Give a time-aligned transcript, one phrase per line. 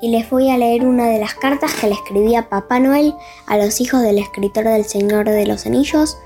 [0.00, 3.14] Y les voy a leer una de las cartas que le escribía Papá Noel
[3.46, 6.18] a los hijos del escritor del Señor de los Anillos,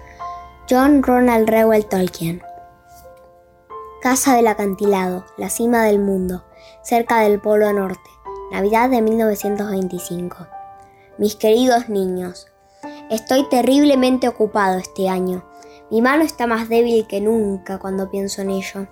[0.69, 2.43] John Ronald Reuel Tolkien.
[4.03, 6.45] Casa del acantilado, la cima del mundo,
[6.83, 8.11] cerca del Polo Norte,
[8.51, 10.49] Navidad de 1925.
[11.19, 12.49] Mis queridos niños,
[13.09, 15.45] estoy terriblemente ocupado este año.
[15.93, 18.89] Mi mano está más débil que nunca cuando pienso en ello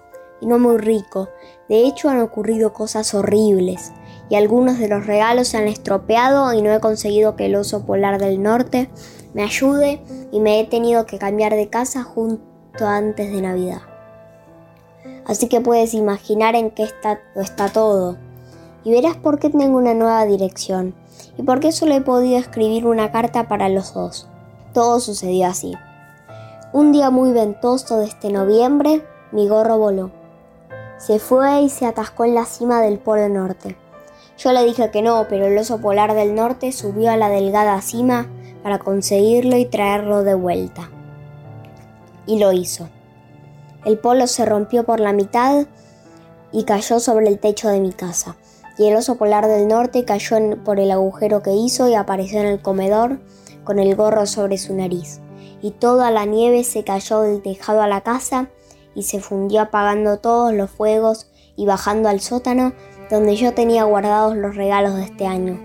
[0.46, 1.28] no muy rico.
[1.68, 3.92] De hecho han ocurrido cosas horribles
[4.28, 7.84] y algunos de los regalos se han estropeado y no he conseguido que el oso
[7.84, 8.90] polar del norte
[9.34, 10.00] me ayude
[10.32, 13.82] y me he tenido que cambiar de casa junto antes de Navidad.
[15.26, 18.16] Así que puedes imaginar en qué está, está todo.
[18.84, 20.94] Y verás por qué tengo una nueva dirección
[21.38, 24.28] y por qué solo he podido escribir una carta para los dos.
[24.72, 25.72] Todo sucedió así.
[26.72, 30.23] Un día muy ventoso de este noviembre, mi gorro voló.
[30.98, 33.76] Se fue y se atascó en la cima del Polo Norte.
[34.38, 37.80] Yo le dije que no, pero el oso polar del norte subió a la delgada
[37.82, 38.28] cima
[38.62, 40.90] para conseguirlo y traerlo de vuelta.
[42.26, 42.88] Y lo hizo.
[43.84, 45.66] El polo se rompió por la mitad
[46.52, 48.36] y cayó sobre el techo de mi casa.
[48.78, 52.46] Y el oso polar del norte cayó por el agujero que hizo y apareció en
[52.46, 53.18] el comedor
[53.62, 55.20] con el gorro sobre su nariz.
[55.60, 58.48] Y toda la nieve se cayó del tejado a la casa
[58.94, 62.72] y se fundió apagando todos los fuegos y bajando al sótano
[63.10, 65.60] donde yo tenía guardados los regalos de este año.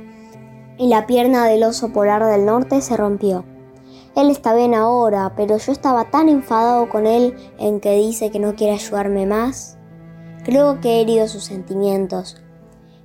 [0.78, 3.46] Y la pierna del oso polar del norte se rompió.
[4.16, 8.40] Él está bien ahora, pero yo estaba tan enfadado con él en que dice que
[8.40, 9.78] no quiere ayudarme más.
[10.44, 12.42] Creo que he herido sus sentimientos,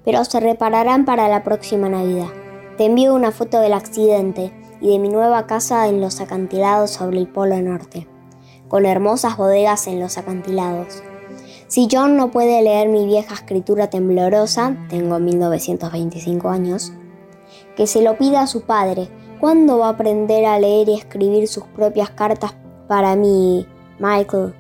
[0.05, 2.29] pero se repararán para la próxima Navidad.
[2.77, 7.19] Te envío una foto del accidente y de mi nueva casa en los acantilados sobre
[7.19, 8.09] el Polo Norte
[8.75, 11.01] con hermosas bodegas en los acantilados.
[11.69, 16.93] Si John no puede leer mi vieja escritura temblorosa, tengo 1925 años,
[17.77, 19.09] que se lo pida a su padre.
[19.39, 22.57] ¿Cuándo va a aprender a leer y escribir sus propias cartas
[22.89, 23.65] para mí,
[24.01, 24.57] Michael?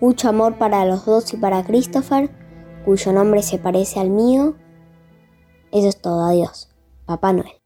[0.00, 2.30] Mucho amor para los dos y para Christopher,
[2.84, 4.56] cuyo nombre se parece al mío.
[5.70, 6.74] Eso es todo, adiós.
[7.06, 7.63] Papá Noel.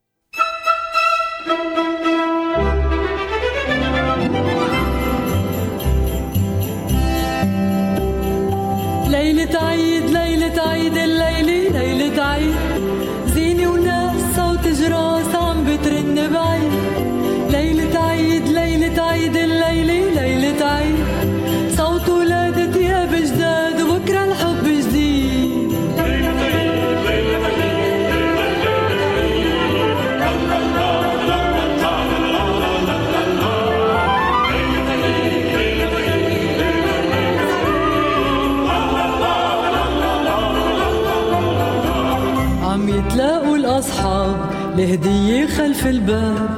[44.79, 46.49] الأصحاب لهدية خلف الباب.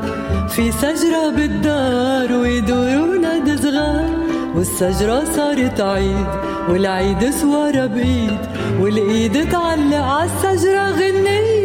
[0.48, 4.10] في شجرة بالدار ويدوروا ولاد صغار
[4.54, 6.26] والشجرة صارت عيد
[6.68, 8.38] والعيد سوارة بإيد
[8.80, 11.59] والإيد تعلق عالشجرة غنية.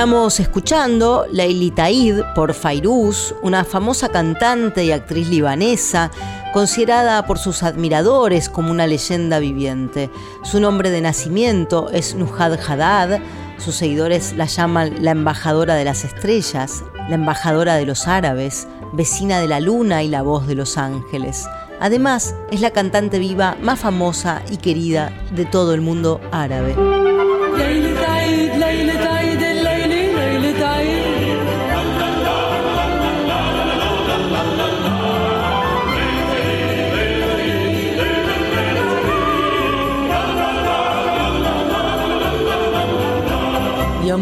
[0.00, 6.10] Estamos escuchando Laili Taid por Fairuz, una famosa cantante y actriz libanesa,
[6.54, 10.08] considerada por sus admiradores como una leyenda viviente.
[10.42, 13.20] Su nombre de nacimiento es Nuhad Haddad,
[13.58, 19.38] sus seguidores la llaman la embajadora de las estrellas, la embajadora de los árabes, vecina
[19.38, 21.46] de la luna y la voz de los ángeles.
[21.78, 27.09] Además, es la cantante viva más famosa y querida de todo el mundo árabe.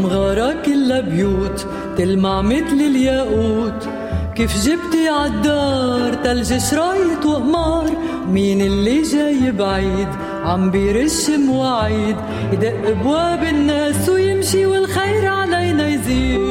[0.08, 1.66] يا مغارة كلها بيوت
[1.96, 3.88] تلمع مثل الياقوت.
[4.36, 7.90] كيف جبتي عالدار تلج شرايط وقمار
[8.28, 10.08] مين اللي جاي بعيد؟
[10.44, 12.16] عم بيرش مواعيد.
[12.52, 16.47] يدق ابواب الناس ويمشي والخير علينا يزيد.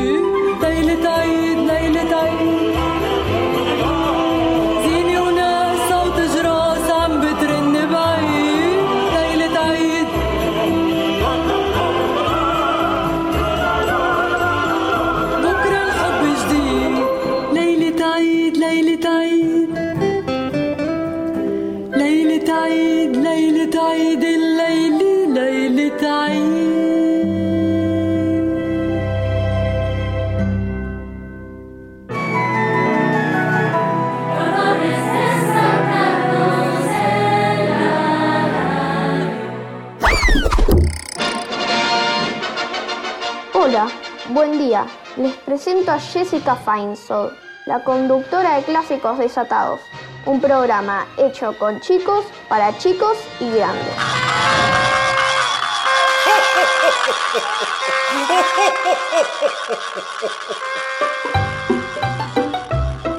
[44.38, 44.86] Buen día.
[45.16, 47.34] Les presento a Jessica Feinsold,
[47.66, 49.80] la conductora de Clásicos Desatados,
[50.28, 53.96] un programa hecho con chicos, para chicos y grandes.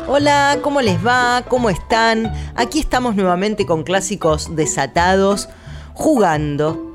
[0.07, 1.43] Hola, ¿cómo les va?
[1.49, 2.33] ¿Cómo están?
[2.55, 5.49] Aquí estamos nuevamente con clásicos desatados,
[5.95, 6.88] jugando,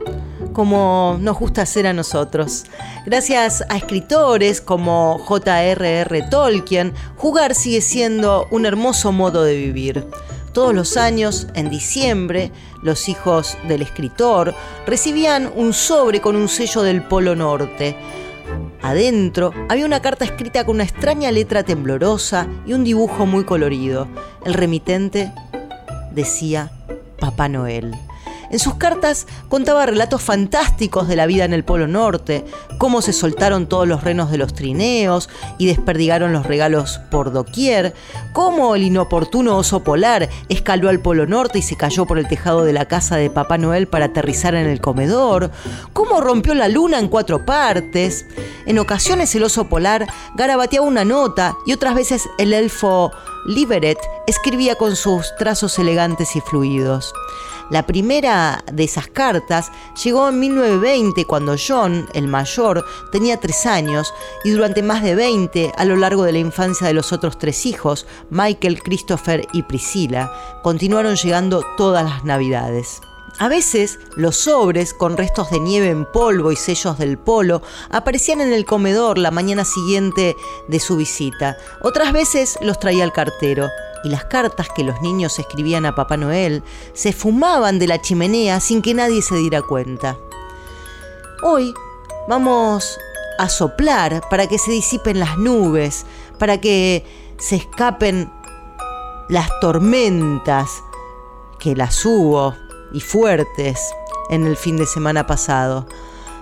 [0.54, 2.66] como nos gusta hacer a nosotros.
[3.06, 6.22] Gracias a escritores como J.R.R.
[6.30, 10.06] Tolkien, jugar sigue siendo un hermoso modo de vivir.
[10.54, 12.52] Todos los años, en diciembre,
[12.84, 14.54] los hijos del escritor
[14.86, 17.98] recibían un sobre con un sello del Polo Norte.
[18.84, 24.08] Adentro había una carta escrita con una extraña letra temblorosa y un dibujo muy colorido.
[24.46, 25.32] El remitente
[26.12, 26.72] decía
[27.20, 27.96] Papá Noel.
[28.54, 32.46] En sus cartas contaba relatos fantásticos de la vida en el Polo Norte,
[32.78, 35.28] cómo se soltaron todos los renos de los trineos
[35.58, 37.96] y desperdigaron los regalos por doquier,
[38.32, 42.64] cómo el inoportuno oso polar escaló al Polo Norte y se cayó por el tejado
[42.64, 45.50] de la casa de Papá Noel para aterrizar en el comedor,
[45.92, 48.28] cómo rompió la luna en cuatro partes.
[48.68, 53.12] En ocasiones el oso polar garabateaba una nota y otras veces el elfo
[53.48, 53.98] Liveret
[54.28, 57.14] escribía con sus trazos elegantes y fluidos.
[57.74, 59.72] La primera de esas cartas
[60.04, 65.72] llegó en 1920 cuando John, el mayor, tenía tres años y durante más de 20
[65.76, 70.32] a lo largo de la infancia de los otros tres hijos, Michael, Christopher y Priscilla,
[70.62, 73.02] continuaron llegando todas las navidades.
[73.40, 78.40] A veces los sobres con restos de nieve en polvo y sellos del polo aparecían
[78.42, 80.36] en el comedor la mañana siguiente
[80.68, 81.58] de su visita.
[81.82, 83.68] Otras veces los traía el cartero
[84.04, 86.64] y las cartas que los niños escribían a Papá Noel
[86.94, 90.18] se fumaban de la chimenea sin que nadie se diera cuenta.
[91.42, 91.74] Hoy
[92.28, 93.00] vamos
[93.38, 96.06] a soplar para que se disipen las nubes,
[96.38, 97.06] para que
[97.38, 98.32] se escapen
[99.30, 100.70] las tormentas,
[101.60, 102.54] que las hubo
[102.94, 103.80] y fuertes
[104.30, 105.88] en el fin de semana pasado,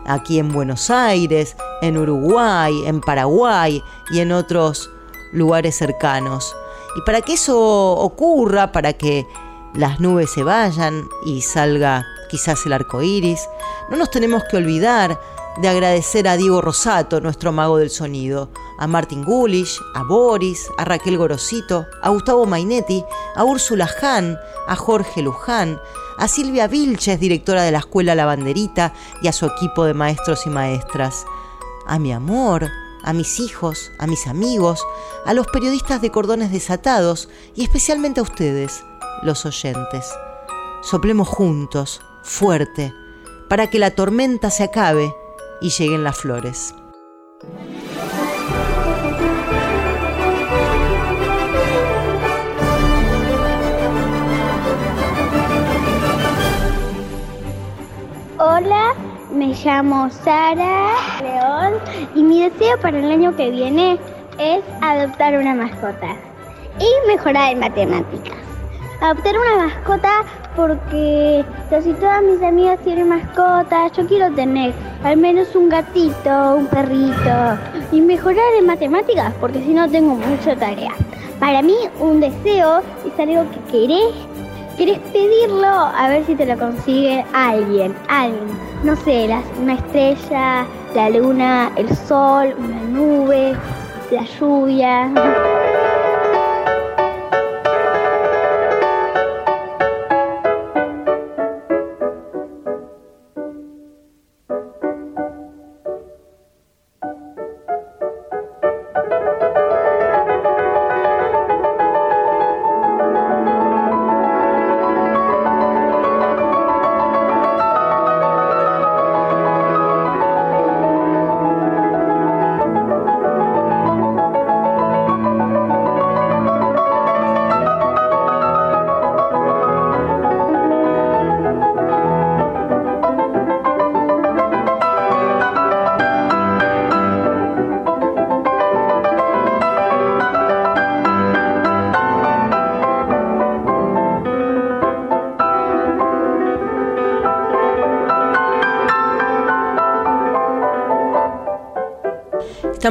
[0.05, 4.89] aquí en Buenos Aires, en Uruguay, en Paraguay y en otros
[5.31, 6.55] lugares cercanos.
[6.95, 7.59] Y para que eso
[7.93, 9.25] ocurra, para que
[9.73, 13.39] las nubes se vayan y salga quizás el arco iris,
[13.89, 15.19] no nos tenemos que olvidar
[15.57, 20.85] de agradecer a Diego Rosato, nuestro mago del sonido, a Martin Gulish, a Boris, a
[20.85, 23.03] Raquel Gorosito, a Gustavo Mainetti,
[23.35, 25.79] a Úrsula Hahn, a Jorge Luján,
[26.17, 30.45] a Silvia Vilches, directora de la Escuela La Banderita, y a su equipo de maestros
[30.45, 31.25] y maestras,
[31.85, 32.69] a mi amor,
[33.03, 34.85] a mis hijos, a mis amigos,
[35.25, 38.83] a los periodistas de cordones desatados y especialmente a ustedes,
[39.23, 40.05] los oyentes.
[40.83, 42.93] Soplemos juntos, fuerte,
[43.49, 45.13] para que la tormenta se acabe
[45.61, 46.73] y lleguen las flores.
[58.37, 58.95] Hola,
[59.41, 61.73] me llamo Sara León
[62.13, 63.97] y mi deseo para el año que viene
[64.37, 66.15] es adoptar una mascota
[66.77, 68.37] y mejorar en matemáticas.
[69.01, 75.55] Adoptar una mascota porque casi todas mis amigas tienen mascotas, yo quiero tener al menos
[75.55, 77.57] un gatito, un perrito
[77.91, 80.91] y mejorar en matemáticas porque si no tengo mucha tarea.
[81.39, 84.13] Para mí un deseo es algo que querés,
[84.81, 88.47] querés pedirlo a ver si te lo consigue alguien, alguien.
[88.83, 89.29] No sé,
[89.61, 93.53] una estrella, la luna, el sol, una nube,
[94.09, 95.11] la lluvia.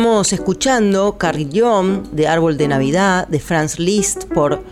[0.00, 4.62] Estamos escuchando Carillon de Árbol de Navidad de Franz Liszt por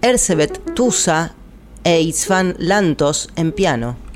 [0.00, 1.34] Erzebet Tusa
[1.84, 4.09] e Isfan Lantos en piano.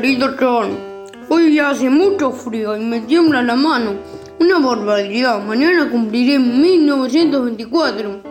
[0.00, 0.78] Querido John,
[1.28, 3.96] hoy ya hace mucho frío y me tiembla la mano.
[4.38, 8.22] Una barbaridad, mañana cumpliré 1924.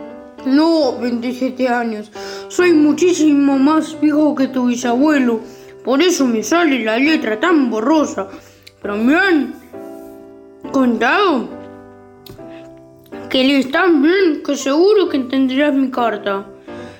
[0.46, 2.10] No, 27 años.
[2.48, 5.38] Soy muchísimo más viejo que tu bisabuelo.
[5.84, 8.26] Por eso me sale la letra tan borrosa.
[8.82, 9.54] Pero me han
[10.72, 11.48] contado
[13.28, 16.46] que le están bien, que seguro que entenderás mi carta.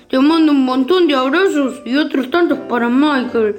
[0.09, 3.57] Te mando un montón de abrazos y otros tantos para Michael.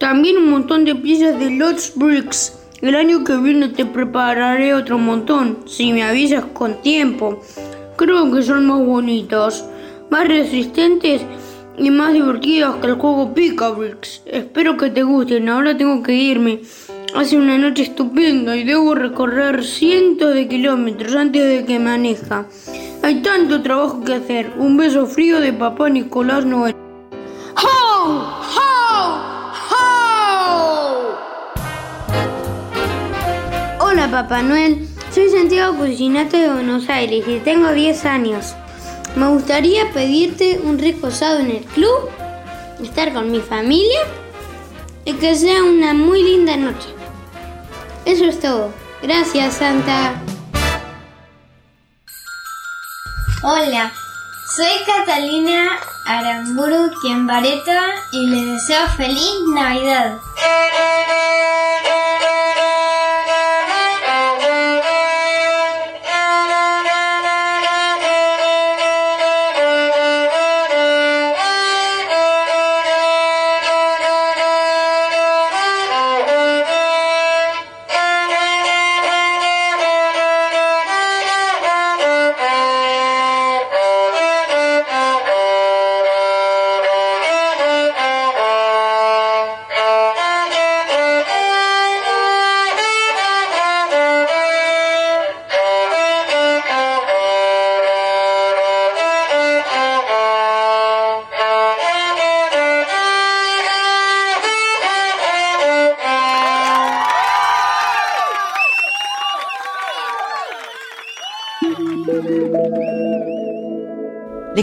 [0.00, 2.58] También un montón de piezas de Lots Bricks.
[2.80, 7.42] El año que viene te prepararé otro montón, si me avisas con tiempo.
[7.96, 9.62] Creo que son más bonitos,
[10.08, 11.20] más resistentes
[11.76, 14.22] y más divertidos que el juego Picabricks.
[14.24, 15.50] Espero que te gusten.
[15.50, 16.62] Ahora tengo que irme.
[17.14, 22.46] Hace una noche estupenda y debo recorrer cientos de kilómetros antes de que me aneja.
[23.02, 24.54] Hay tanto trabajo que hacer.
[24.56, 26.74] Un beso frío de papá Nicolás Noel.
[27.54, 28.08] ¡Ho!
[28.08, 28.69] ¡Ho!
[33.90, 38.54] Hola Papá Noel, soy Santiago Cucinato de Buenos Aires y tengo 10 años.
[39.16, 42.08] Me gustaría pedirte un rico asado en el club,
[42.80, 43.98] estar con mi familia
[45.04, 46.86] y que sea una muy linda noche.
[48.04, 48.72] Eso es todo.
[49.02, 50.14] Gracias, Santa.
[53.42, 53.92] Hola,
[54.54, 60.16] soy Catalina Aramburu Quiembareta y les deseo feliz Navidad.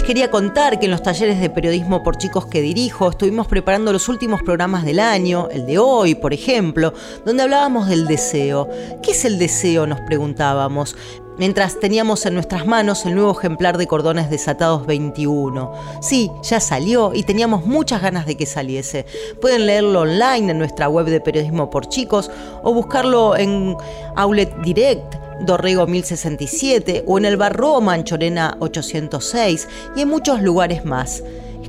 [0.07, 4.07] Quería contar que en los talleres de periodismo por chicos que dirijo estuvimos preparando los
[4.07, 6.93] últimos programas del año, el de hoy, por ejemplo,
[7.25, 8.69] donde hablábamos del deseo.
[9.03, 9.85] ¿Qué es el deseo?
[9.85, 10.95] Nos preguntábamos
[11.37, 15.73] mientras teníamos en nuestras manos el nuevo ejemplar de Cordones Desatados 21.
[16.01, 19.05] Sí, ya salió y teníamos muchas ganas de que saliese.
[19.41, 22.31] Pueden leerlo online en nuestra web de Periodismo por Chicos
[22.63, 23.75] o buscarlo en
[24.15, 25.26] Outlet Direct.
[25.41, 31.24] Dorrego 1067 o en el Barro Manchorena 806 y en muchos lugares más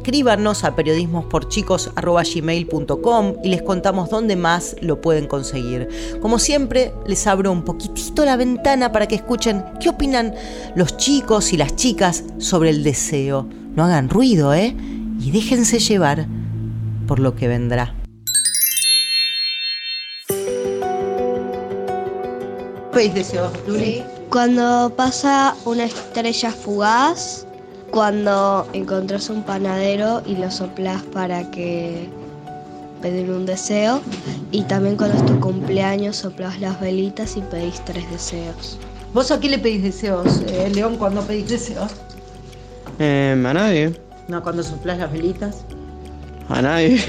[0.09, 5.87] escríbanos a periodismosporchicos.com y les contamos dónde más lo pueden conseguir.
[6.23, 10.35] Como siempre, les abro un poquitito la ventana para que escuchen qué opinan
[10.75, 13.47] los chicos y las chicas sobre el deseo.
[13.77, 14.75] No hagan ruido, ¿eh?
[15.21, 16.27] Y déjense llevar
[17.07, 17.98] por lo que vendrá.
[22.93, 23.53] ¿Pedís deseo,
[24.31, 27.47] Cuando pasa una estrella fugaz
[27.91, 32.09] cuando encontrás un panadero y lo soplas para que
[33.01, 34.01] pedir un deseo
[34.51, 38.79] y también cuando es tu cumpleaños soplas las velitas y pedís tres deseos.
[39.15, 41.93] ¿Vos a qué le pedís deseos, eh, León, cuando pedís deseos?
[42.99, 43.99] Eh, a nadie.
[44.29, 45.65] No, cuando soplas las velitas.
[46.49, 47.03] A nadie.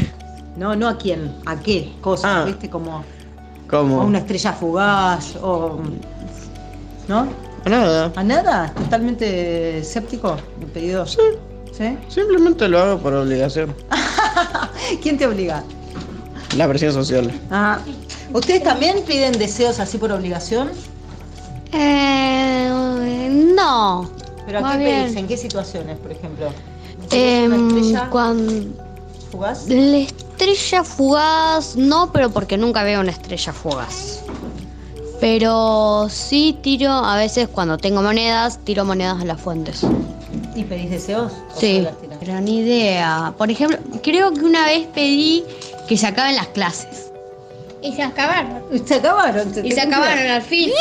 [0.55, 2.43] No, no a quién, a qué cosas, ah.
[2.45, 2.69] ¿viste?
[2.69, 3.03] Como,
[3.69, 5.79] como una estrella fugaz o...
[7.07, 7.27] ¿No?
[7.65, 8.11] A nada.
[8.15, 8.73] ¿A nada?
[8.73, 11.05] ¿Totalmente escéptico el pedido?
[11.05, 11.19] Sí.
[11.71, 11.97] ¿Sí?
[12.07, 13.73] Simplemente lo hago por obligación.
[15.01, 15.63] ¿Quién te obliga?
[16.57, 17.31] La presión social.
[17.51, 17.79] Ah.
[18.33, 20.69] ¿Ustedes también piden deseos así por obligación?
[21.71, 24.09] Eh, no.
[24.45, 25.15] ¿Pero a qué pedís?
[25.15, 26.47] ¿En qué situaciones, por ejemplo?
[27.11, 27.49] Eh,
[28.09, 28.53] cuando...
[29.31, 29.67] ¿Fugaz?
[30.39, 34.23] Estrella fugaz no, pero porque nunca veo una estrella fugaz.
[35.19, 39.81] Pero sí tiro, a veces cuando tengo monedas, tiro monedas a las fuentes.
[40.55, 41.33] ¿Y pedís deseos?
[41.57, 41.85] Sí,
[42.21, 43.33] pero ni idea.
[43.37, 45.43] Por ejemplo, creo que una vez pedí
[45.89, 47.11] que se acaben las clases.
[47.81, 48.61] Y se acabaron.
[48.85, 49.53] Se acabaron.
[49.63, 50.71] y se acabaron al fin.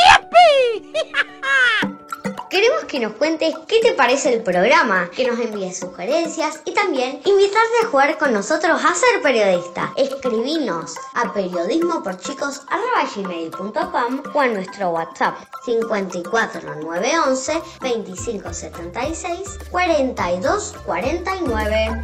[2.49, 7.21] Queremos que nos cuentes qué te parece el programa, que nos envíes sugerencias y también
[7.23, 9.93] invitarte a jugar con nosotros a ser periodista.
[9.95, 22.01] Escribinos a periodismoporchicos.com o a nuestro WhatsApp 54911 2576 4249.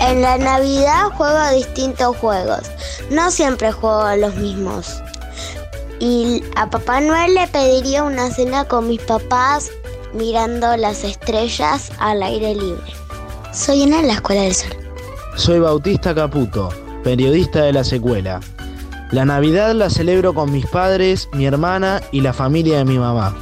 [0.00, 2.70] En la Navidad juego distintos juegos
[3.10, 5.02] no siempre juego a los mismos.
[5.98, 9.70] Y a Papá Noel le pediría una cena con mis papás
[10.12, 12.92] mirando las estrellas al aire libre.
[13.52, 14.76] Soy en la Escuela del Sol.
[15.36, 16.68] Soy Bautista Caputo,
[17.02, 18.40] periodista de la secuela.
[19.12, 23.36] La Navidad la celebro con mis padres, mi hermana y la familia de mi mamá.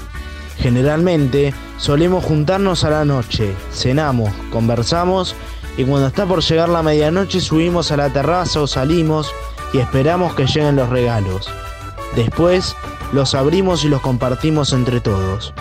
[0.59, 5.35] Generalmente solemos juntarnos a la noche, cenamos, conversamos
[5.77, 9.33] y cuando está por llegar la medianoche subimos a la terraza o salimos
[9.75, 11.51] y esperamos que lleguen los regalos.
[12.15, 12.77] Después
[13.13, 15.53] los abrimos y los compartimos entre todos.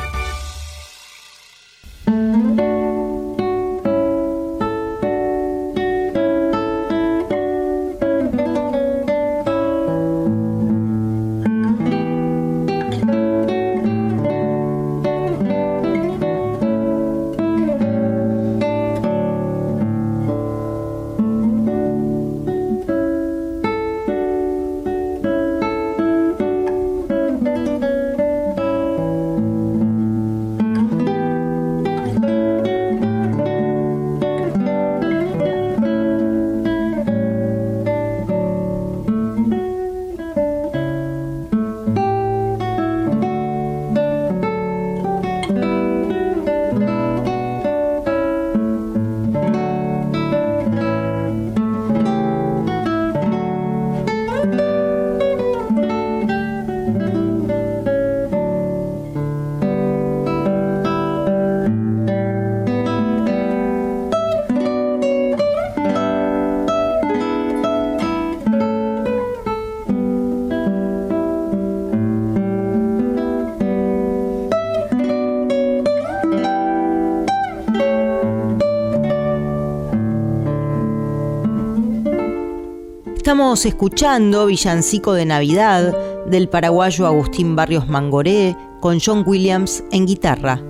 [83.34, 90.62] Estamos escuchando Villancico de Navidad del paraguayo Agustín Barrios Mangoré con John Williams en guitarra.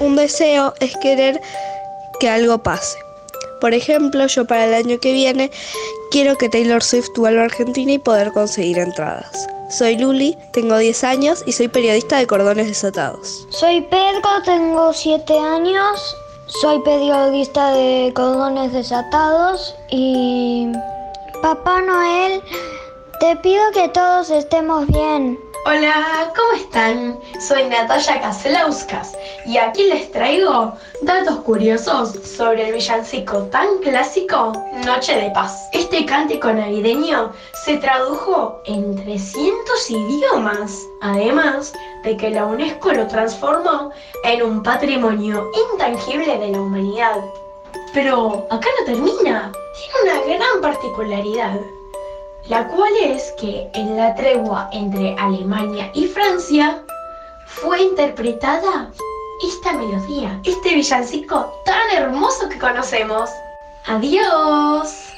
[0.00, 1.40] Un deseo es querer
[2.20, 2.98] que algo pase.
[3.60, 5.50] Por ejemplo, yo para el año que viene
[6.10, 9.48] quiero que Taylor Swift vuelva a Argentina y poder conseguir entradas.
[9.70, 13.46] Soy Luli, tengo 10 años y soy periodista de Cordones Desatados.
[13.50, 20.68] Soy Pedro, tengo 7 años, soy periodista de Cordones Desatados y...
[21.42, 22.42] Papá Noel,
[23.20, 25.38] te pido que todos estemos bien.
[25.66, 27.20] Hola, ¿cómo están?
[27.46, 29.12] Soy Natalia Kaselauskas
[29.48, 34.52] y aquí les traigo datos curiosos sobre el villancico tan clásico
[34.84, 35.68] Noche de Paz.
[35.72, 37.32] Este cántico navideño
[37.64, 41.72] se tradujo en 300 idiomas, además
[42.04, 43.90] de que la UNESCO lo transformó
[44.24, 47.16] en un patrimonio intangible de la humanidad.
[47.94, 51.58] Pero acá no termina, tiene una gran particularidad
[52.48, 56.82] la cual es que en la tregua entre Alemania y Francia
[57.44, 58.90] fue interpretada
[59.42, 63.30] esta melodía, este villancico tan hermoso que conocemos.
[63.86, 65.17] Adiós.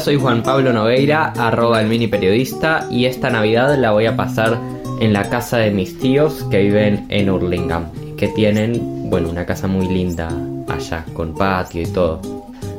[0.00, 4.58] Soy Juan Pablo Nogueira, arroba el mini periodista, y esta Navidad la voy a pasar
[5.00, 9.66] en la casa de mis tíos que viven en Hurlingham, que tienen, bueno, una casa
[9.66, 10.28] muy linda
[10.68, 12.20] allá, con patio y todo.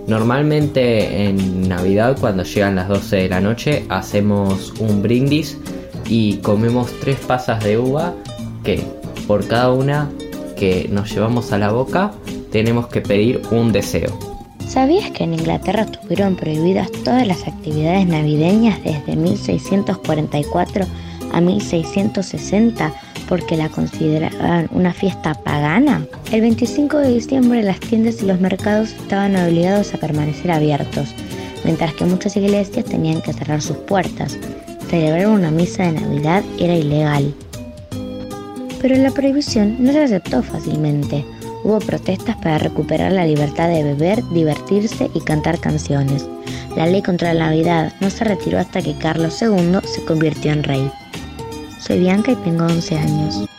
[0.07, 5.57] Normalmente en Navidad, cuando llegan las 12 de la noche, hacemos un brindis
[6.07, 8.13] y comemos tres pasas de uva
[8.63, 8.81] que
[9.27, 10.09] por cada una
[10.55, 12.11] que nos llevamos a la boca
[12.51, 14.28] tenemos que pedir un deseo.
[14.69, 20.85] ¿Sabías que en Inglaterra estuvieron prohibidas todas las actividades navideñas desde 1644
[21.33, 22.93] a 1660
[23.27, 26.05] porque la consideraban una fiesta pagana.
[26.31, 31.15] El 25 de diciembre las tiendas y los mercados estaban obligados a permanecer abiertos,
[31.65, 34.37] mientras que muchas iglesias tenían que cerrar sus puertas.
[34.87, 37.33] Celebrar una misa de Navidad era ilegal.
[38.79, 41.25] Pero la prohibición no se aceptó fácilmente.
[41.63, 46.27] Hubo protestas para recuperar la libertad de beber, divertirse y cantar canciones.
[46.75, 50.63] La ley contra la Navidad no se retiró hasta que Carlos II se convirtió en
[50.63, 50.91] rey.
[51.79, 53.49] Soy Bianca y tengo 11 años.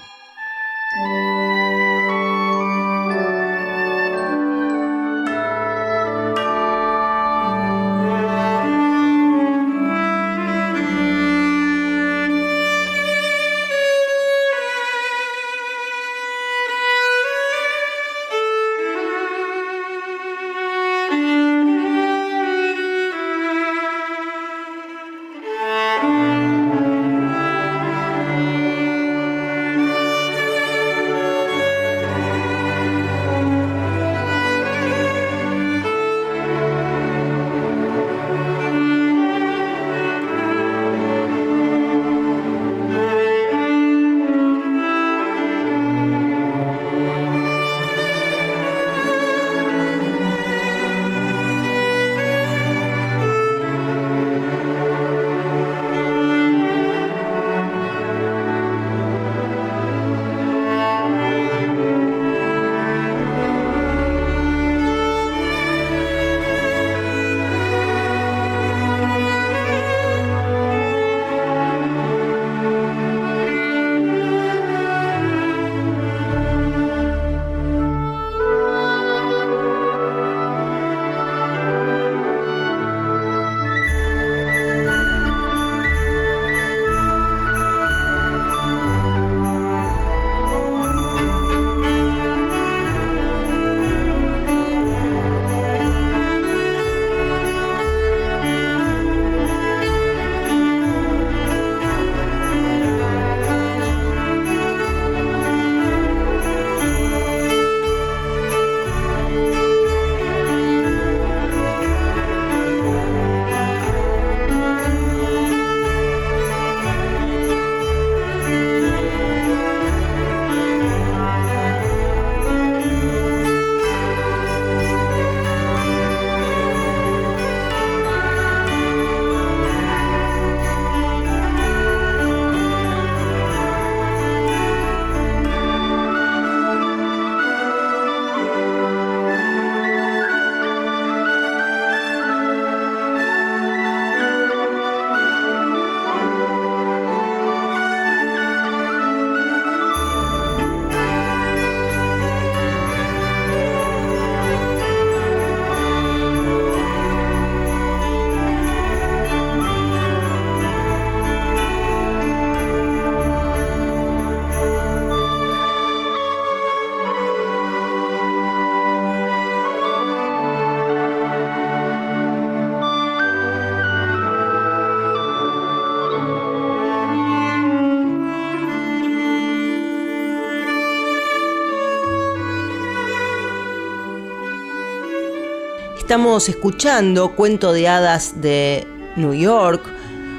[186.11, 189.81] Estamos escuchando Cuento de Hadas de New York,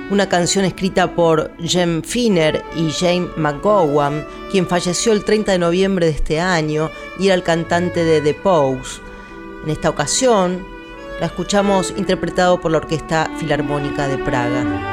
[0.09, 6.07] una canción escrita por Jem Finner y Jane McGowan, quien falleció el 30 de noviembre
[6.07, 8.99] de este año y era el cantante de The Pose.
[9.63, 10.61] En esta ocasión
[11.21, 14.90] la escuchamos interpretado por la Orquesta Filarmónica de Praga.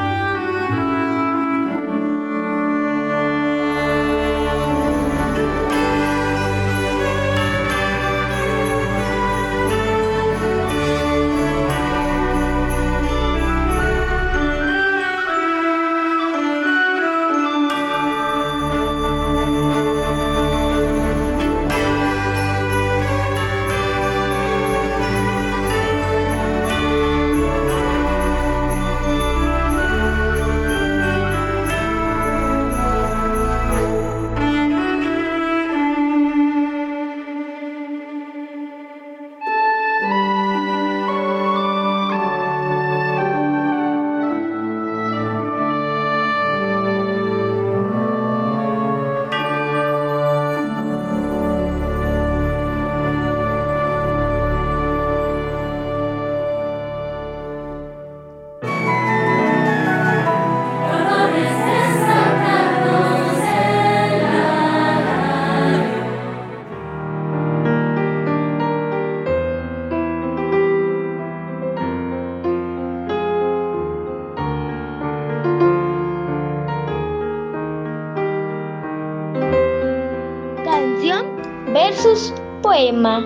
[82.62, 83.20] Poema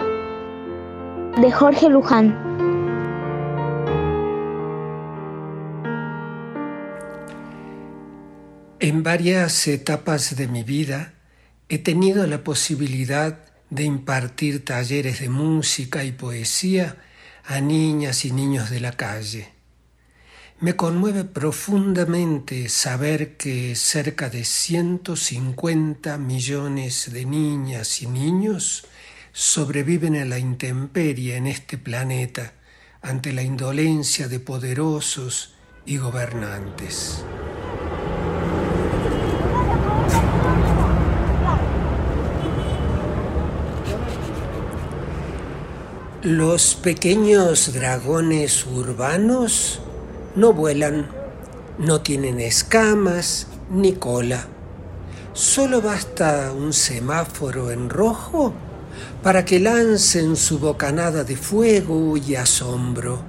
[1.41, 2.37] de Jorge Luján.
[8.81, 11.15] En varias etapas de mi vida
[11.69, 16.97] he tenido la posibilidad de impartir talleres de música y poesía
[17.45, 19.52] a niñas y niños de la calle.
[20.63, 28.85] Me conmueve profundamente saber que cerca de 150 millones de niñas y niños
[29.33, 32.53] sobreviven a la intemperie en este planeta
[33.01, 37.25] ante la indolencia de poderosos y gobernantes.
[46.23, 49.81] Los pequeños dragones urbanos
[50.35, 51.09] no vuelan,
[51.79, 54.47] no tienen escamas ni cola.
[55.33, 58.53] Solo basta un semáforo en rojo
[59.23, 63.21] para que lancen su bocanada de fuego y asombro,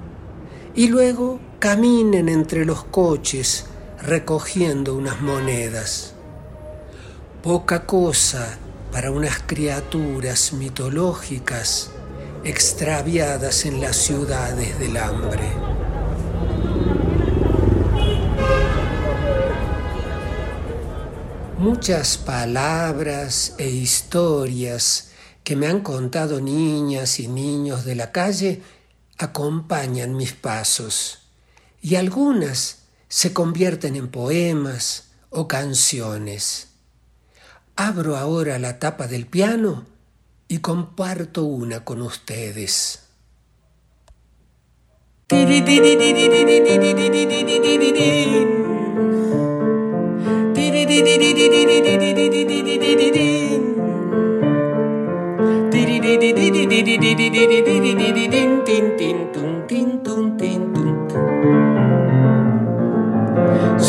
[0.74, 3.66] y luego caminen entre los coches
[4.02, 6.14] recogiendo unas monedas.
[7.42, 8.58] Poca cosa
[8.92, 11.90] para unas criaturas mitológicas
[12.44, 15.48] extraviadas en las ciudades del hambre.
[21.64, 25.12] Muchas palabras e historias
[25.44, 28.60] que me han contado niñas y niños de la calle
[29.16, 31.20] acompañan mis pasos
[31.80, 36.68] y algunas se convierten en poemas o canciones.
[37.76, 39.86] Abro ahora la tapa del piano
[40.48, 43.04] y comparto una con ustedes.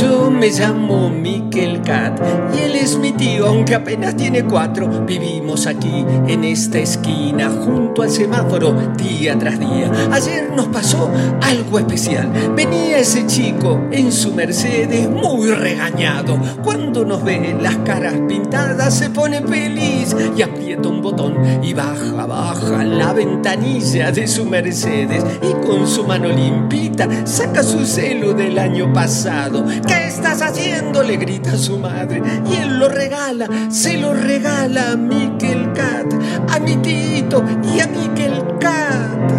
[0.02, 2.22] Yo me llamo Mikel Cat
[2.54, 4.88] y él es mi tío, aunque apenas tiene cuatro.
[5.04, 9.92] Vivimos aquí, en esta esquina, junto al semáforo, día tras día.
[10.12, 11.10] Ayer nos pasó
[11.42, 12.32] algo especial.
[12.56, 16.38] Venía ese chico en su Mercedes muy regañado.
[16.64, 22.28] Cuando nos ve las caras pintadas se pone feliz y aprieta un botón y baja,
[22.28, 28.60] baja la ventanilla de su Mercedes y con su mano limpita saca su celo del
[28.60, 29.66] año pasado.
[29.88, 30.06] ¿Qué
[30.36, 31.02] estás haciendo?
[31.02, 32.22] le grita su madre.
[32.46, 36.14] Y él lo regala, se lo regala a Mikel Cat,
[36.50, 39.32] a mi tito y a Mikel Cat.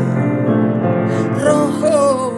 [1.44, 2.32] Rojo.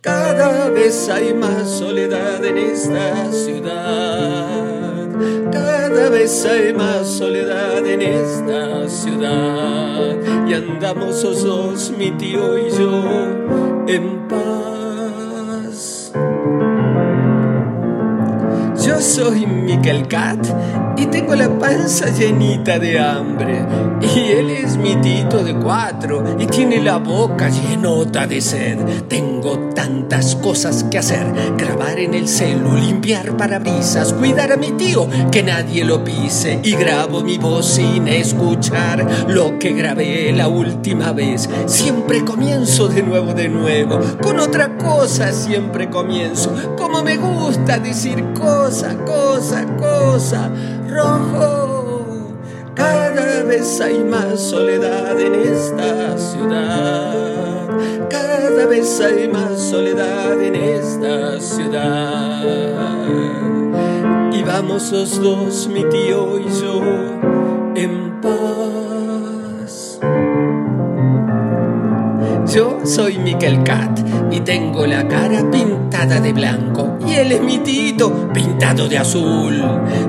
[0.00, 5.08] Cada vez hay más soledad en esta ciudad.
[5.52, 10.16] Cada vez hay más soledad en esta ciudad.
[10.48, 13.02] Y andamos los dos, mi tío y yo,
[13.88, 14.75] en paz.
[18.96, 20.38] Yo soy Mikel Cat
[20.96, 23.62] y tengo la panza llenita de hambre.
[24.00, 28.78] Y él es mi tito de cuatro y tiene la boca llenota de sed.
[29.06, 31.26] Tengo tantas cosas que hacer:
[31.58, 36.60] grabar en el celu, limpiar parabrisas, cuidar a mi tío, que nadie lo pise.
[36.62, 41.50] Y grabo mi voz sin escuchar lo que grabé la última vez.
[41.66, 44.00] Siempre comienzo de nuevo, de nuevo.
[44.22, 46.50] Con otra cosa siempre comienzo.
[46.78, 48.24] Como me gusta decir
[48.94, 50.50] cosa, cosa, cosa.
[50.88, 51.76] Rojo.
[52.74, 57.68] Cada vez hay más soledad en esta ciudad.
[58.08, 62.44] Cada vez hay más soledad en esta ciudad.
[64.32, 66.82] Y vamos los dos, mi tío y yo,
[67.74, 69.98] en paz.
[72.54, 73.98] Yo soy Mikel Cat
[74.30, 79.62] y tengo la cara pintada de blanco y él es mi tito pintado de azul.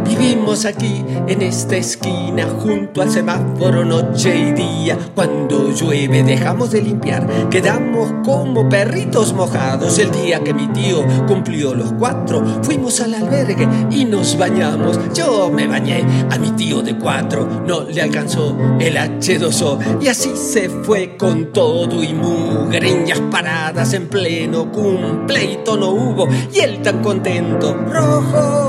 [0.07, 4.97] Vivimos aquí en esta esquina junto al semáforo noche y día.
[5.13, 9.99] Cuando llueve dejamos de limpiar, quedamos como perritos mojados.
[9.99, 14.99] El día que mi tío cumplió los cuatro, fuimos al albergue y nos bañamos.
[15.13, 20.31] Yo me bañé, a mi tío de cuatro no le alcanzó el H2O y así
[20.35, 27.75] se fue con todo y mugreñas paradas en pleno cumpleito no hubo y él contento
[27.91, 28.67] rojo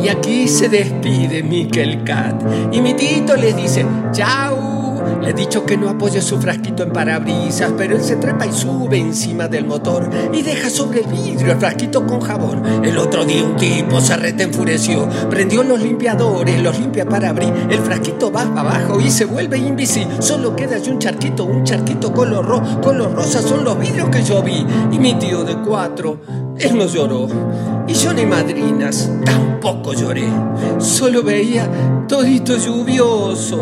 [0.00, 2.42] Y aquí se despide Mikel Cat.
[2.72, 4.77] Y mi tito les dice, chao.
[5.22, 8.52] Le he dicho que no apoye su frasquito en parabrisas, pero él se trepa y
[8.52, 12.62] sube encima del motor y deja sobre el vidrio el frasquito con jabón.
[12.84, 17.80] El otro día un tipo se rete enfureció, prendió los limpiadores, los limpia parabris, el
[17.80, 20.20] frasquito va para abajo y se vuelve invisible.
[20.20, 24.22] Solo queda allí un charquito, un charquito color rojo, color rosa son los vidrios que
[24.22, 24.64] yo vi.
[24.92, 26.20] Y mi tío de cuatro,
[26.58, 27.28] él no lloró.
[27.86, 30.28] Y yo ni madrinas, tampoco lloré.
[30.78, 31.68] Solo veía
[32.06, 33.58] todito lluvioso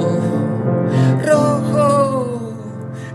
[1.26, 2.54] rojo.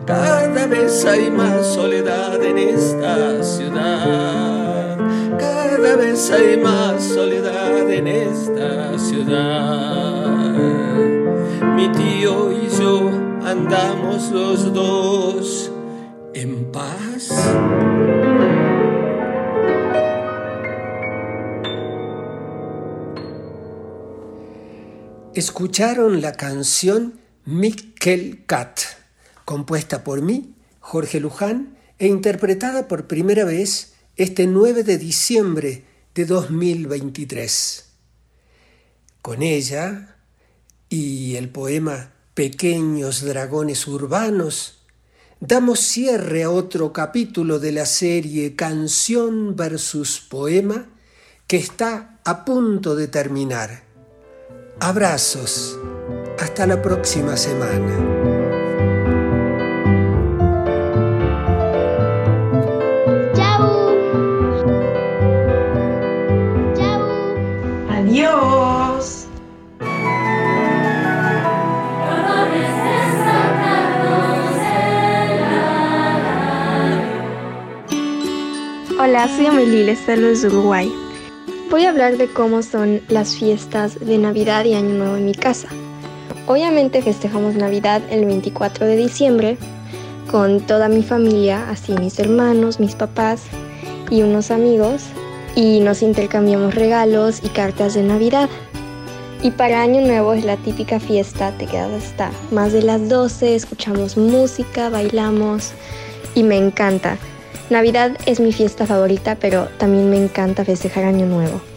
[0.05, 4.97] Cada vez hay más soledad en esta ciudad.
[5.39, 10.51] Cada vez hay más soledad en esta ciudad.
[11.75, 13.09] Mi tío y yo
[13.45, 15.71] andamos los dos
[16.33, 17.29] en paz.
[25.33, 27.13] Escucharon la canción
[27.45, 27.90] Mikkel
[28.47, 28.79] Cat,
[29.45, 35.85] compuesta por mí, Jorge Luján, e interpretada por primera vez este 9 de diciembre
[36.15, 37.85] de 2023.
[39.21, 40.17] Con ella
[40.89, 44.79] y el poema Pequeños Dragones Urbanos,
[45.39, 50.87] damos cierre a otro capítulo de la serie Canción versus Poema
[51.45, 53.83] que está a punto de terminar.
[54.79, 55.77] Abrazos.
[56.41, 57.93] Hasta la próxima semana.
[63.35, 63.93] Chau.
[66.75, 67.01] Chau.
[67.91, 69.27] Adiós.
[78.99, 80.91] Hola, soy Amelie, les saludo desde Uruguay.
[81.69, 85.35] Voy a hablar de cómo son las fiestas de Navidad y Año Nuevo en mi
[85.35, 85.69] casa.
[86.47, 89.57] Obviamente festejamos Navidad el 24 de diciembre
[90.29, 93.43] con toda mi familia, así mis hermanos, mis papás
[94.09, 95.03] y unos amigos,
[95.55, 98.49] y nos intercambiamos regalos y cartas de Navidad.
[99.43, 103.55] Y para Año Nuevo es la típica fiesta, te quedas hasta más de las 12,
[103.55, 105.71] escuchamos música, bailamos
[106.35, 107.17] y me encanta.
[107.69, 111.70] Navidad es mi fiesta favorita, pero también me encanta festejar Año Nuevo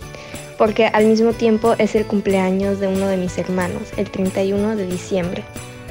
[0.58, 4.86] porque al mismo tiempo es el cumpleaños de uno de mis hermanos, el 31 de
[4.86, 5.44] diciembre.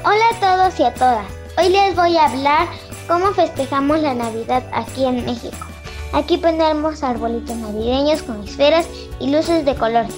[0.04, 1.26] Hola a todos y a todas.
[1.58, 2.68] Hoy les voy a hablar
[3.06, 5.56] cómo festejamos la Navidad aquí en México.
[6.12, 8.86] Aquí ponemos arbolitos navideños con esferas
[9.20, 10.14] y luces de colores.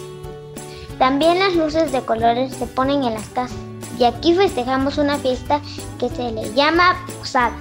[0.98, 3.56] También las luces de colores se ponen en las casas
[3.98, 5.60] y aquí festejamos una fiesta
[5.98, 7.56] que se le llama posada.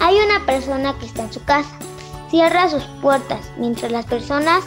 [0.00, 1.70] Hay una persona que está en su casa,
[2.30, 4.64] cierra sus puertas mientras las personas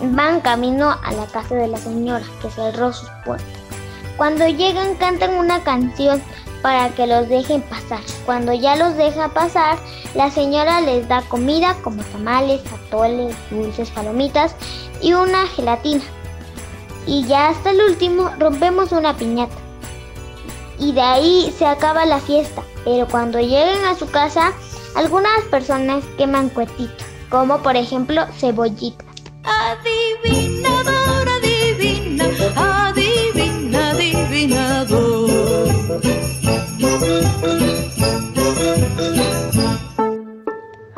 [0.00, 3.48] van camino a la casa de la señora que cerró sus puertas.
[4.16, 6.22] Cuando llegan cantan una canción
[6.62, 8.00] para que los dejen pasar.
[8.26, 9.78] Cuando ya los deja pasar,
[10.14, 14.54] la señora les da comida como tamales, atoles, dulces, palomitas
[15.00, 16.04] y una gelatina.
[17.06, 19.56] Y ya hasta el último rompemos una piñata.
[20.78, 22.62] Y de ahí se acaba la fiesta.
[22.84, 24.52] Pero cuando lleguen a su casa,
[24.96, 29.09] algunas personas queman cuetitos, como por ejemplo cebollitas.
[29.44, 32.24] Adivinador, adivina,
[32.56, 35.30] adivina, adivinador.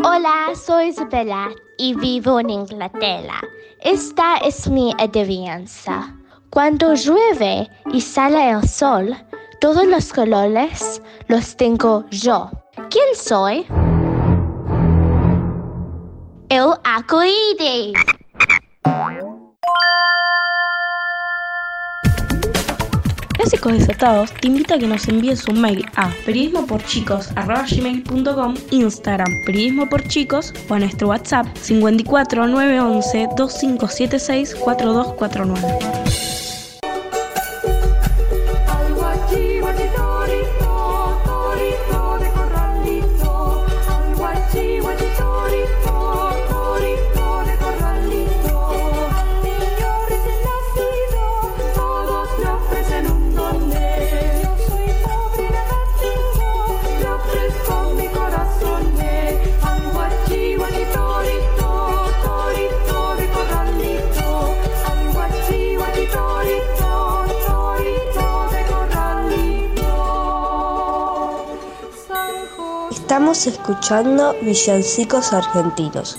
[0.04, 3.40] Hola, soy Isabella y vivo en Inglaterra.
[3.80, 6.14] Esta es mi adivinanza.
[6.50, 9.16] Cuando llueve y sale el sol,
[9.60, 12.50] todos los colores los tengo yo.
[12.90, 13.66] ¿Quién soy?
[16.48, 17.94] El arcoíris.
[23.34, 30.06] Clásicos Desatados te invita a que nos envíes un mail a periodismoporchicos.com, Instagram periodismo por
[30.08, 36.11] chicos o a nuestro WhatsApp 54 911 2576 4249.
[73.32, 76.18] Estamos escuchando Villancicos Argentinos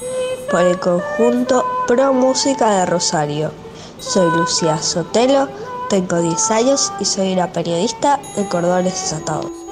[0.50, 3.52] por el conjunto Pro Música de Rosario.
[4.00, 5.48] Soy Lucía Sotelo,
[5.92, 9.63] tengo 10 años y soy una periodista de Cordones Desatados.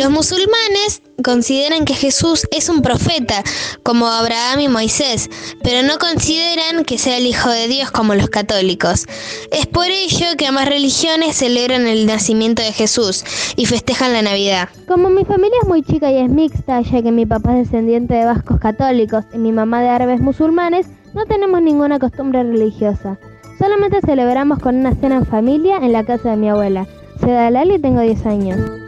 [0.00, 3.42] Los musulmanes consideran que Jesús es un profeta,
[3.82, 5.28] como Abraham y Moisés,
[5.62, 9.04] pero no consideran que sea el Hijo de Dios como los católicos.
[9.52, 13.24] Es por ello que ambas religiones celebran el nacimiento de Jesús
[13.56, 14.70] y festejan la Navidad.
[14.88, 18.14] Como mi familia es muy chica y es mixta, ya que mi papá es descendiente
[18.14, 23.18] de vascos católicos y mi mamá de árabes musulmanes, no tenemos ninguna costumbre religiosa.
[23.58, 26.86] Solamente celebramos con una cena en familia en la casa de mi abuela.
[27.20, 28.79] Soy Dalal y tengo 10 años.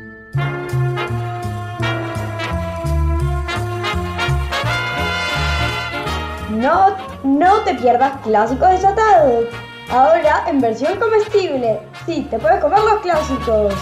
[6.62, 9.46] No, no te pierdas clásicos desatados.
[9.90, 11.80] Ahora en versión comestible.
[12.06, 13.74] Sí, te puedes comer los clásicos.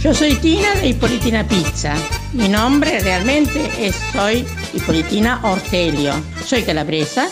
[0.00, 1.92] Yo soy Tina de Hipolitina Pizza.
[2.32, 6.14] Mi nombre realmente es Soy Hipolitina Ortelio.
[6.46, 7.28] Soy calabresa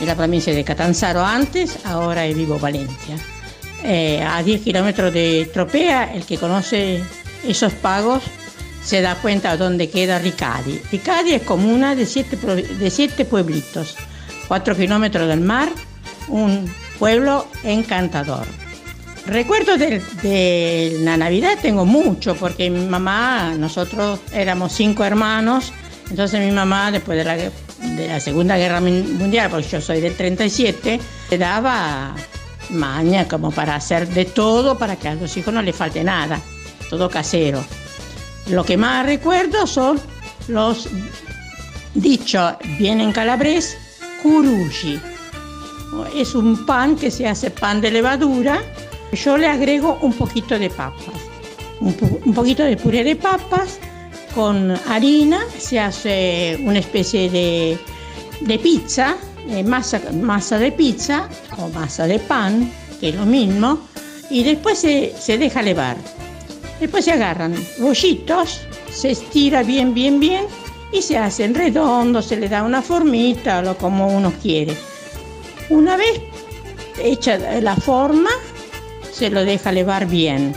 [0.00, 3.35] de la provincia de Catanzaro antes, ahora vivo en Valencia.
[3.84, 7.02] Eh, a 10 kilómetros de Tropea, el que conoce
[7.46, 8.22] esos pagos
[8.82, 10.80] se da cuenta de dónde queda Ricadi.
[10.90, 13.96] Ricadi es comuna de siete, de siete pueblitos,
[14.48, 15.68] 4 kilómetros del mar,
[16.28, 18.46] un pueblo encantador.
[19.26, 25.72] Recuerdos de, de, la Navidad tengo mucho, porque mi mamá, nosotros éramos cinco hermanos,
[26.08, 30.14] entonces mi mamá, después de la, de la Segunda Guerra Mundial, porque yo soy del
[30.14, 31.00] 37,
[31.30, 32.14] le daba
[32.70, 36.40] maña como para hacer de todo para que a los hijos no les falte nada,
[36.90, 37.64] todo casero.
[38.48, 40.00] Lo que más recuerdo son
[40.48, 40.88] los
[41.94, 43.76] dichos, bien en calabrés,
[44.22, 45.00] curushi.
[46.14, 48.62] Es un pan que se hace pan de levadura.
[49.12, 51.14] Yo le agrego un poquito de papas,
[51.80, 53.78] un, un poquito de puré de papas
[54.34, 57.78] con harina, se hace una especie de,
[58.42, 59.16] de pizza,
[59.48, 61.28] eh, masa, masa de pizza
[61.58, 62.70] o masa de pan,
[63.00, 63.80] que es lo mismo,
[64.30, 65.96] y después se, se deja levar.
[66.80, 70.46] Después se agarran bollitos, se estira bien, bien, bien
[70.92, 74.76] y se hacen redondos, se le da una formita, lo como uno quiere.
[75.68, 76.20] Una vez
[77.02, 78.30] hecha la forma,
[79.12, 80.54] se lo deja levar bien.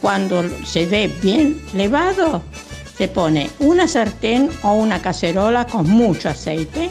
[0.00, 2.42] Cuando se ve bien levado,
[2.96, 6.90] se pone una sartén o una cacerola con mucho aceite,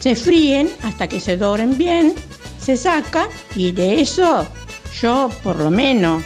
[0.00, 2.14] se fríen hasta que se doren bien,
[2.60, 4.46] se saca y de eso
[5.00, 6.22] yo por lo menos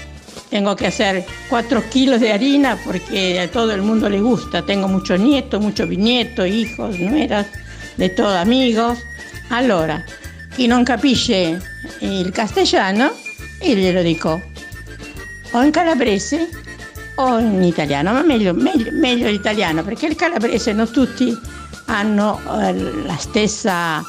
[0.48, 4.64] tengo que hacer 4 kilos de harina porque a todo el mundo le gusta.
[4.64, 7.46] Tengo muchos nietos, muchos bisnietos, hijos, nueras,
[7.96, 8.98] de todos amigos.
[9.50, 10.04] Allora,
[10.54, 11.58] chi non capisce
[12.00, 13.10] il castellano,
[13.58, 14.40] glielo dico
[15.52, 16.48] o in calabrese
[17.16, 21.36] o in italiano, ma meglio, meglio, meglio l'italiano perché il calabrese non tutti
[21.86, 24.02] hanno eh, la stessa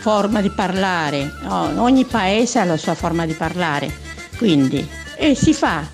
[0.00, 1.82] forma di parlare, no?
[1.82, 3.92] ogni paese ha la sua forma di parlare,
[4.36, 4.86] quindi
[5.16, 5.86] e si fa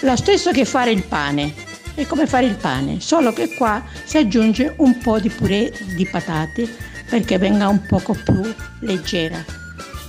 [0.00, 1.54] lo stesso che fare il pane,
[1.94, 6.06] è come fare il pane, solo che qua si aggiunge un po' di purè di
[6.06, 6.68] patate
[7.08, 8.42] perché venga un poco più
[8.80, 9.44] leggera.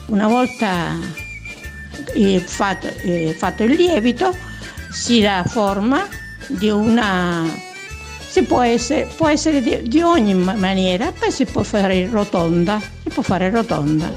[0.08, 0.96] Una volta
[2.14, 4.36] eh, fatto, eh, fatto il lievito
[4.90, 6.08] si dà forma
[6.48, 7.44] di una
[8.34, 13.10] si può essere, può essere di, di, ogni maniera, poi si può fare rotonda, si
[13.10, 14.12] può fare rotonda.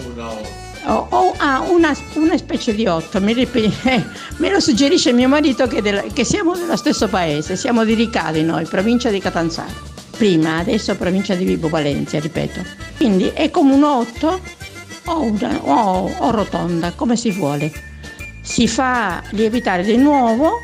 [0.86, 4.04] O, o ah, una, una, specie di otto, mi, eh,
[4.38, 8.42] me lo suggerisce mio marito che, della, che, siamo dello stesso paese, siamo di Ricadi
[8.42, 9.94] noi, provincia di Catanzaro.
[10.16, 12.62] Prima, adesso provincia di Vibo Valencia, ripeto.
[12.96, 14.40] Quindi è come un otto
[15.04, 17.70] o, una, o, o rotonda, come si vuole.
[18.40, 20.60] Si fa lievitare di nuovo,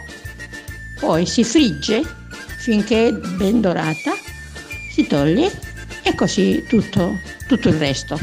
[0.99, 2.21] poi si frigge
[2.63, 4.13] finché è ben dorata,
[4.89, 5.51] si toglie
[6.05, 8.17] e così tutto, tutto il resto.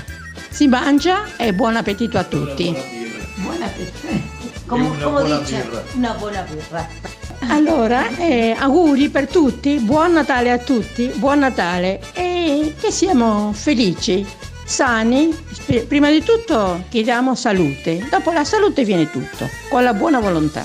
[0.50, 2.72] Si mangia e buon appetito a tutti.
[2.72, 3.70] Birra.
[4.66, 5.56] Come, una come buona dice?
[5.62, 5.84] birra.
[5.94, 6.88] Una buona birra.
[7.50, 14.26] Allora, eh, auguri per tutti, buon Natale a tutti, buon Natale e che siamo felici,
[14.64, 15.38] sani.
[15.86, 20.64] Prima di tutto chiediamo salute, dopo la salute viene tutto, con la buona volontà.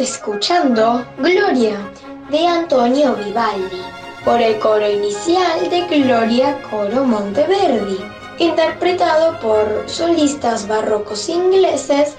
[0.00, 1.90] Escuchando Gloria
[2.30, 3.82] de Antonio Vivaldi
[4.24, 7.98] por el coro inicial de Gloria Coro Monteverdi,
[8.38, 12.14] interpretado por solistas barrocos ingleses,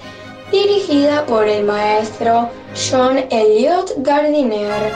[0.52, 4.92] dirigida por el maestro John Elliot Gardiner.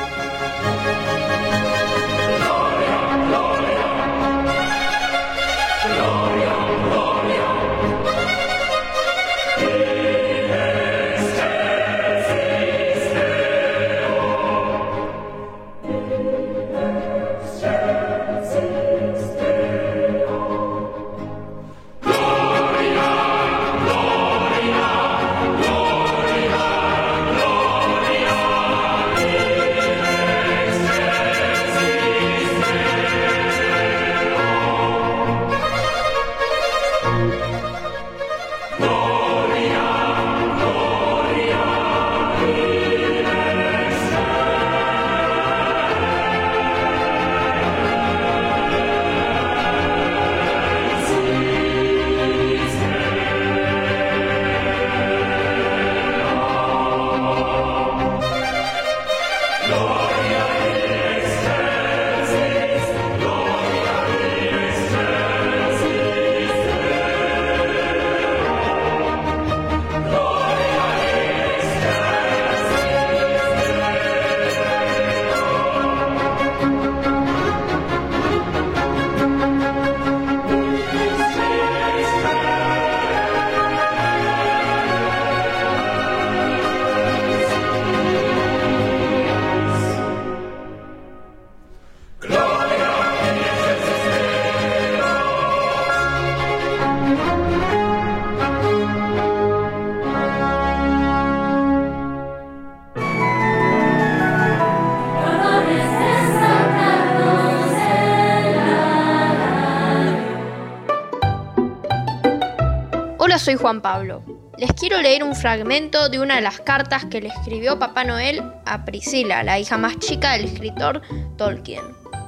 [113.55, 114.23] Soy Juan Pablo.
[114.59, 118.43] Les quiero leer un fragmento de una de las cartas que le escribió Papá Noel
[118.67, 121.03] a Priscila, la hija más chica del escritor
[121.37, 121.83] Tolkien.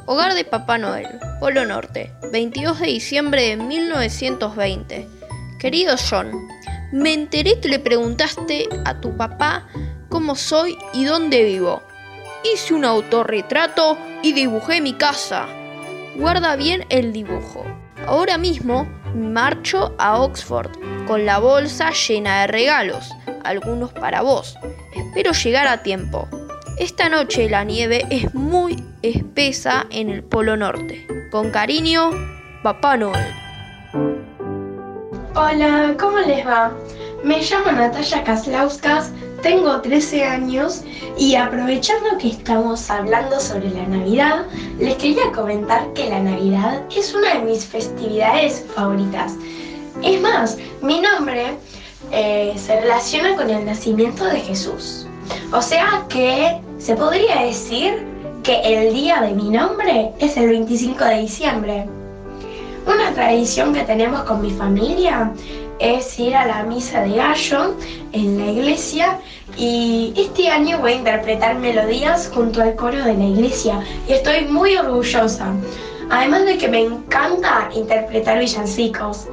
[0.06, 1.08] Hogar de Papá Noel,
[1.40, 5.08] Polo Norte, 22 de diciembre de 1920.
[5.58, 6.30] Querido John,
[6.92, 9.66] me enteré que le preguntaste a tu papá
[10.08, 11.82] cómo soy y dónde vivo.
[12.44, 15.46] Hice un autorretrato y dibujé mi casa.
[16.14, 17.64] Guarda bien el dibujo.
[18.06, 18.86] Ahora mismo
[19.16, 20.70] marcho a Oxford
[21.06, 23.14] con la bolsa llena de regalos,
[23.44, 24.56] algunos para vos.
[24.94, 26.28] Espero llegar a tiempo.
[26.78, 31.06] Esta noche la nieve es muy espesa en el Polo Norte.
[31.30, 32.10] Con cariño,
[32.62, 33.34] Papá Noel.
[35.34, 36.72] Hola, ¿cómo les va?
[37.24, 39.12] Me llamo Natalia Kaslauskas,
[39.46, 40.82] tengo 13 años
[41.16, 44.44] y aprovechando que estamos hablando sobre la Navidad,
[44.80, 49.34] les quería comentar que la Navidad es una de mis festividades favoritas.
[50.02, 51.56] Es más, mi nombre
[52.10, 55.06] eh, se relaciona con el nacimiento de Jesús.
[55.52, 58.04] O sea que se podría decir
[58.42, 61.86] que el día de mi nombre es el 25 de diciembre.
[62.84, 65.32] Una tradición que tenemos con mi familia
[65.78, 67.74] es ir a la misa de gallo
[68.12, 69.18] en la iglesia
[69.56, 74.44] y este año voy a interpretar melodías junto al coro de la iglesia y estoy
[74.46, 75.52] muy orgullosa.
[76.10, 79.26] Además de que me encanta interpretar villancicos.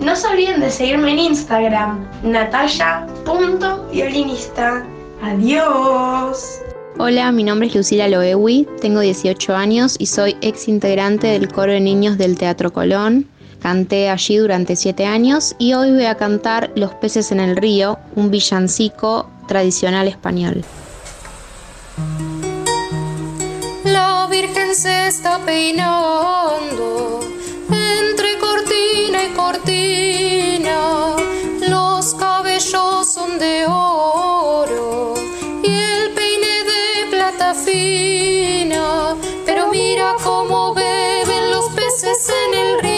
[0.00, 4.84] No se olviden de seguirme en Instagram, nataya.violinista.
[5.22, 6.60] Adiós.
[6.98, 11.72] Hola, mi nombre es Lucila Loewi, tengo 18 años y soy ex integrante del coro
[11.72, 13.28] de niños del Teatro Colón.
[13.60, 17.98] Canté allí durante 7 años y hoy voy a cantar Los peces en el río,
[18.14, 20.64] un villancico tradicional español.
[23.84, 27.20] La Virgen se está peinando
[27.70, 31.16] entre cortina y cortina.
[31.68, 35.14] Los cabellos son de oro
[35.62, 39.16] y el peine de plata fina.
[39.44, 42.95] Pero mira cómo beben los peces en el río.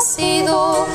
[0.00, 0.86] Nacido.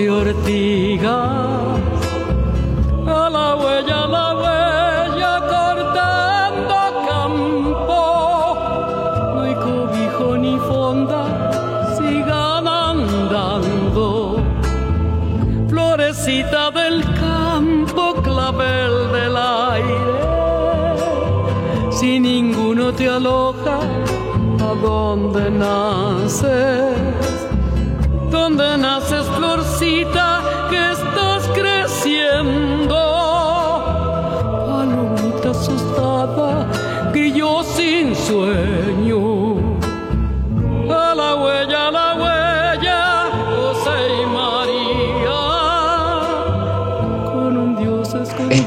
[0.00, 0.08] Y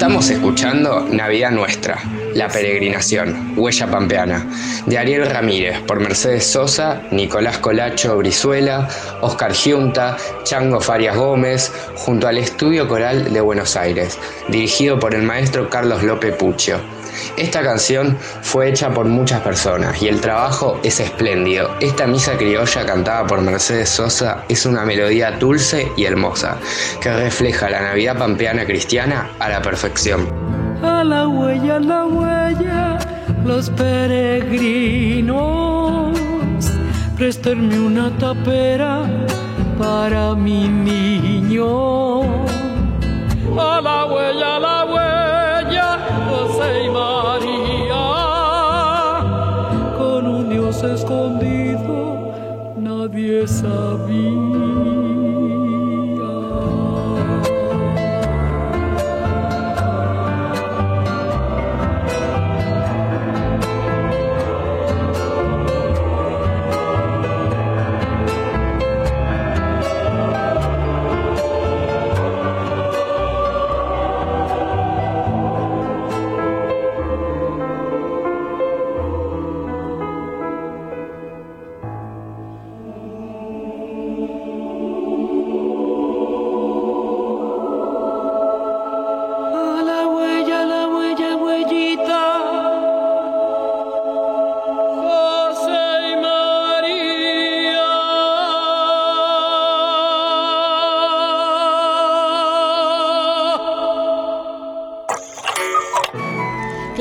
[0.04, 1.97] Estamos escuchando Navidad Nuestra,
[2.34, 4.45] La Peregrinación, Huella Pampeana,
[4.86, 8.89] de Ariel Ramírez, por Mercedes Sosa, Nicolás Colacho Brizuela,
[9.22, 15.24] Oscar Giunta, Chango Farias Gómez, junto al Estudio Coral de Buenos Aires, dirigido por el
[15.24, 16.82] maestro Carlos López Puccio.
[17.38, 21.70] Esta canción fue hecha por muchas personas y el trabajo es espléndido.
[21.80, 26.57] Esta misa criolla cantada por Mercedes Sosa es una melodía dulce y hermosa
[27.01, 30.28] que refleja la Navidad pampeana cristiana a la perfección.
[30.84, 32.97] A la huella, a la huella,
[33.45, 35.32] los peregrinos,
[37.16, 39.03] préstenme una tapera
[39.78, 42.22] para mi niño.
[43.57, 45.22] A la huella, a la huella,
[50.84, 52.31] escondido,
[52.77, 54.42] nadie sabía.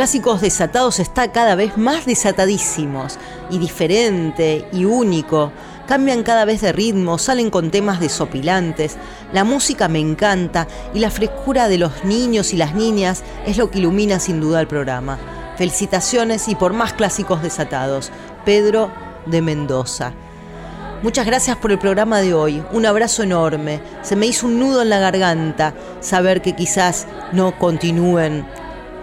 [0.02, 5.52] Clásicos Desatados está cada vez más desatadísimos y diferente y único.
[5.86, 8.96] Cambian cada vez de ritmo, salen con temas desopilantes.
[9.32, 13.70] La música me encanta y la frescura de los niños y las niñas es lo
[13.70, 15.20] que ilumina sin duda el programa.
[15.56, 18.10] Felicitaciones y por más clásicos desatados.
[18.44, 18.90] Pedro
[19.26, 20.14] de Mendoza.
[21.04, 22.60] Muchas gracias por el programa de hoy.
[22.72, 23.80] Un abrazo enorme.
[24.02, 28.44] Se me hizo un nudo en la garganta saber que quizás no continúen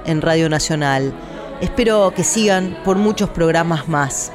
[0.09, 1.13] en Radio Nacional.
[1.61, 4.31] Espero que sigan por muchos programas más.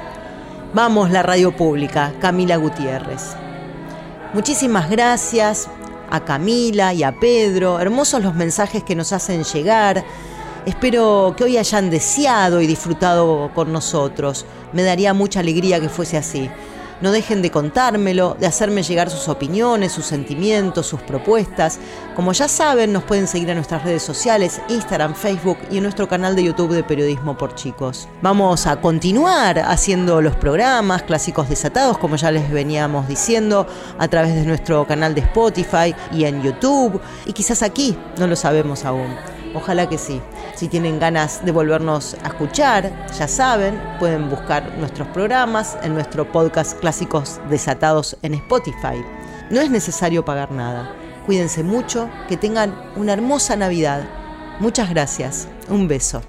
[0.72, 3.36] Vamos, la radio pública, Camila Gutiérrez.
[4.32, 5.68] Muchísimas gracias
[6.10, 7.80] a Camila y a Pedro.
[7.80, 10.04] Hermosos los mensajes que nos hacen llegar.
[10.64, 14.46] Espero que hoy hayan deseado y disfrutado con nosotros.
[14.72, 16.48] Me daría mucha alegría que fuese así.
[17.00, 21.78] No dejen de contármelo, de hacerme llegar sus opiniones, sus sentimientos, sus propuestas.
[22.14, 26.08] Como ya saben, nos pueden seguir en nuestras redes sociales, Instagram, Facebook y en nuestro
[26.08, 28.08] canal de YouTube de Periodismo por Chicos.
[28.22, 33.66] Vamos a continuar haciendo los programas clásicos desatados, como ya les veníamos diciendo,
[33.98, 37.00] a través de nuestro canal de Spotify y en YouTube.
[37.26, 39.14] Y quizás aquí, no lo sabemos aún.
[39.54, 40.20] Ojalá que sí.
[40.64, 46.32] Si tienen ganas de volvernos a escuchar, ya saben, pueden buscar nuestros programas en nuestro
[46.32, 49.04] podcast Clásicos Desatados en Spotify.
[49.50, 50.90] No es necesario pagar nada.
[51.26, 54.08] Cuídense mucho, que tengan una hermosa Navidad.
[54.58, 55.48] Muchas gracias.
[55.68, 56.22] Un beso.